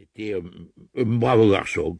[0.00, 0.40] C'était un,
[0.98, 1.98] un brave garçon.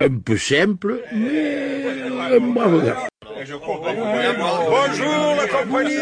[0.00, 1.84] Un peu simple, mais
[2.32, 3.08] un brave garçon.
[4.70, 5.96] Bonjour la compagnie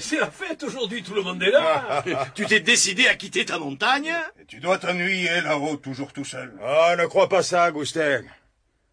[0.00, 2.04] c'est la fête aujourd'hui, tout le monde est là.
[2.34, 4.12] tu t'es décidé à quitter ta montagne?
[4.46, 6.52] Tu dois t'ennuyer là-haut, toujours tout seul.
[6.62, 8.20] Ah, ne crois pas ça, Agustin.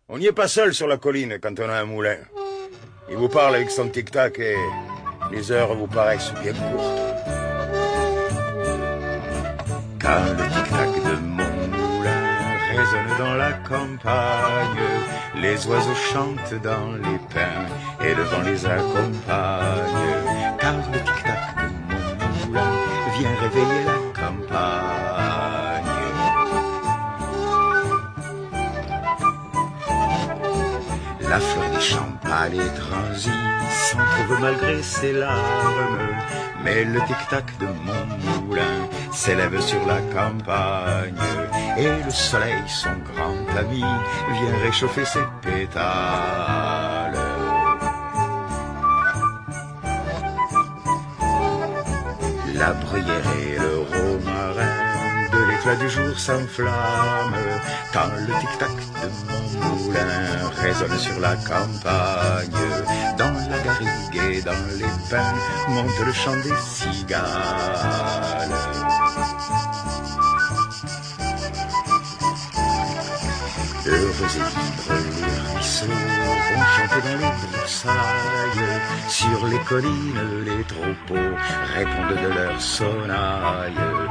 [0.10, 2.18] On n'y est pas seul sur la colline quand on a un moulin.
[3.10, 4.56] Il vous parle avec son tic-tac et
[5.32, 7.14] les heures vous paraissent bien courtes.
[10.02, 10.63] Quand
[13.24, 14.88] dans la campagne,
[15.36, 17.68] les oiseaux chantent dans les pins
[18.06, 20.12] et le vent les accompagne.
[20.60, 21.68] Car le tic-tac de
[22.20, 22.74] mon moulin
[23.18, 25.94] vient réveiller la campagne.
[31.32, 33.30] La fleur des champs pâle et transie
[33.70, 36.00] s'en trouve malgré ses larmes.
[36.64, 38.04] Mais le tic-tac de mon
[38.46, 41.16] moulin s'élève sur la campagne.
[41.78, 47.18] Et le soleil, son grand ami, vient réchauffer ses pétales.
[52.56, 54.33] La bruyère et le romarin de
[55.64, 57.32] l'éclat du jour s'enflamment
[57.94, 58.70] quand le tic-tac
[59.02, 62.50] de mon moulin résonne sur la campagne.
[63.18, 65.34] Dans la garrigue et dans les pins
[65.70, 67.24] monte le chant des cigales.
[73.86, 78.80] Heureux et libres, les ruisseaux vont chanter dans les broussailles.
[79.08, 81.36] Sur les collines, les troupeaux
[81.74, 84.03] répondent de leur sonnaille.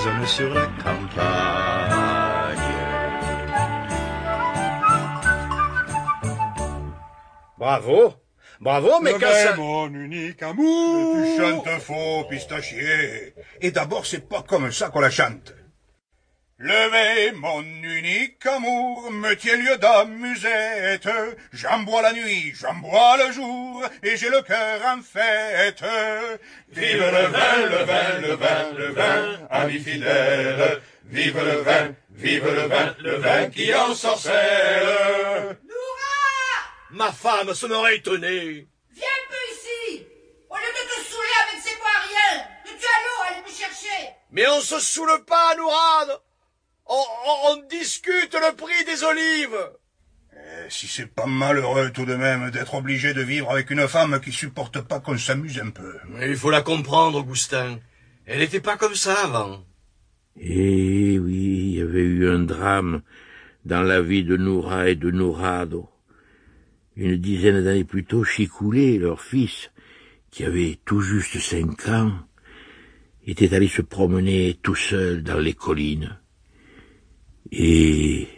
[0.00, 2.58] Résonne sur la campagne.
[7.58, 8.14] Bravo
[8.60, 9.56] Bravo, mais quand ça...
[9.56, 11.16] mon unique amour.
[11.24, 13.34] Tu chantes faux, pistachier.
[13.60, 15.54] Et d'abord, c'est pas comme ça qu'on la chante.
[16.62, 21.08] Levez mon unique amour, me tient lieu d'amusette.
[21.54, 25.82] J'en bois la nuit, j'en bois le jour, et j'ai le cœur en fête.
[26.68, 30.82] Vive le vin, le vin, le vin, le vin, ami fidèle.
[31.06, 35.56] Vive le vin, vive le vin, le vin qui en sorcelle.
[36.90, 38.68] Ma femme se m'aurait étonné.
[38.90, 40.06] Viens un peu ici
[40.50, 43.50] Au lieu de te saouler avec ces bois rien Que tu as l'eau, allez me
[43.50, 46.20] chercher Mais on se saoule pas, Nourad.
[46.92, 49.60] On, on- on discute le prix des olives.
[50.34, 54.20] Eh, Si c'est pas malheureux tout de même d'être obligé de vivre avec une femme
[54.20, 55.92] qui supporte pas qu'on s'amuse un peu.
[56.20, 57.78] Il faut la comprendre, Augustin.
[58.26, 59.64] Elle n'était pas comme ça avant.
[60.36, 63.02] Et oui, il y avait eu un drame
[63.64, 65.88] dans la vie de Noura et de Nourado.
[66.96, 69.70] Une dizaine d'années plus tôt, Chicoulé, leur fils,
[70.30, 72.12] qui avait tout juste cinq ans,
[73.26, 76.18] était allé se promener tout seul dans les collines.
[77.52, 78.28] Et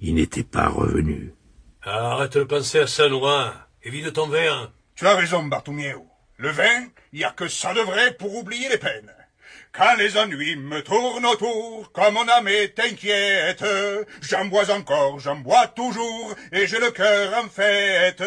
[0.00, 1.34] il n'était pas revenu.
[1.82, 3.52] Arrête de penser à ça, Nourad.
[3.82, 4.72] Évite ton verre.
[4.94, 6.00] Tu as raison, Bartomeu.
[6.36, 9.12] Le vin, il y a que ça de vrai pour oublier les peines.
[9.72, 13.64] Quand les ennuis me tournent autour, comme mon âme est inquiète,
[14.20, 18.22] j'en bois encore, j'en bois toujours, et j'ai le cœur en fête.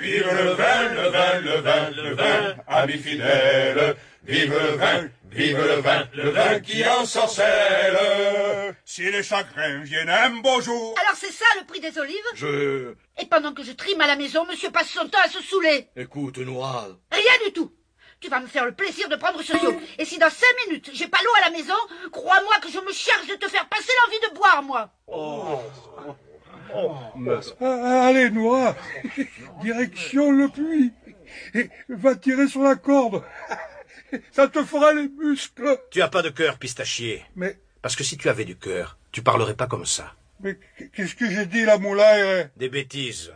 [0.00, 3.96] Vive le vin, le vin, le vin, le vin, ami fidèle.
[4.24, 7.96] Vive le vin, vive le vin, le vin qui en sorcelle.
[8.84, 12.16] Si les chagrins viennent un beau jour, Alors c'est ça le prix des olives?
[12.34, 12.94] Je...
[13.20, 15.88] Et pendant que je trime à la maison, monsieur passe son temps à se saouler
[15.96, 16.96] Écoute, Nourad.
[17.10, 17.72] Rien du tout
[18.20, 19.74] Tu vas me faire le plaisir de prendre ce seau.
[19.98, 21.74] Et si dans cinq minutes, j'ai pas l'eau à la maison,
[22.12, 24.90] crois-moi que je me charge de te faire passer l'envie de boire, moi
[27.60, 28.76] Ah, Allez, Noah,
[29.62, 30.92] direction le puits.
[31.54, 33.22] Et va tirer sur la corde.
[34.32, 35.78] Ça te fera les muscles.
[35.90, 37.24] Tu as pas de cœur, pistachier.
[37.36, 40.14] Mais, Parce que si tu avais du cœur, tu parlerais pas comme ça.
[40.40, 40.58] mais
[40.94, 43.32] qu'est-ce que j'ai dit, la moulaille Des bêtises.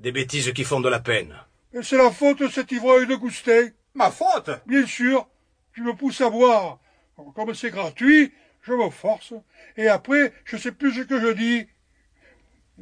[0.00, 1.34] Des bêtises qui font de la peine.
[1.82, 3.72] C'est la faute de cet ivrogne de Goustet.
[3.94, 4.50] ma faute?
[4.66, 5.28] Bien sûr,
[5.74, 6.78] tu me pousses à boire.
[7.34, 8.32] Comme c'est gratuit,
[8.62, 9.32] je me force.
[9.76, 11.66] Et après, je sais plus ce que je dis.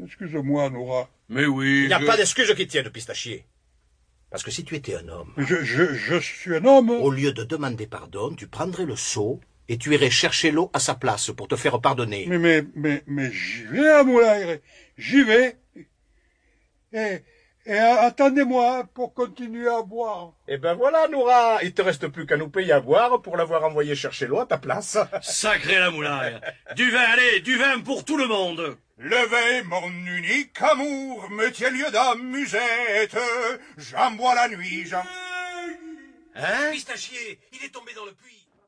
[0.02, 1.08] Excuse-moi, Nora.
[1.28, 1.82] Mais oui.
[1.82, 3.44] Il n'y a je- pas d'excuse qui tienne, pistachier.
[4.30, 6.90] Parce que si tu étais un homme, Je, je, je suis un homme.
[6.90, 10.78] au lieu de demander pardon, tu prendrais le seau et tu irais chercher l'eau à
[10.80, 12.26] sa place pour te faire pardonner.
[12.28, 14.56] Mais, mais, mais, mais j'y vais à Moulin,
[14.96, 15.56] j'y vais.
[16.92, 17.22] Et,
[17.66, 20.32] et attendez-moi pour continuer à boire.
[20.48, 23.64] Eh ben voilà, Noura, il te reste plus qu'à nous payer à boire pour l'avoir
[23.64, 24.96] envoyé chercher l'eau à ta place.
[25.22, 26.40] Sacré la moulaille.
[26.76, 28.76] Du vin, allez, du vin pour tout le monde.
[29.02, 33.16] Levez mon unique amour, me tient lieu d'amusette.
[33.78, 35.02] J'en bois la nuit, j'en...
[36.34, 36.70] Hein?
[36.70, 38.39] Pistachier, il est tombé dans le puits.